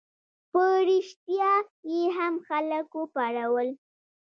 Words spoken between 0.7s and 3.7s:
ریشتیا یې هم خلک وپارول.